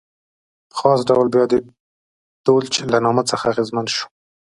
په 0.69 0.75
خاص 0.79 0.99
ډول 1.09 1.27
بیا 1.33 1.45
د 1.49 1.53
دولچ 2.45 2.73
له 2.91 2.97
نامه 3.05 3.23
څخه 3.31 3.45
اغېزمن 3.51 3.85
شو. 3.95 4.05